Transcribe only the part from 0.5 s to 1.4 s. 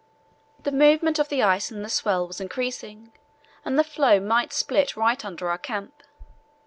The movement of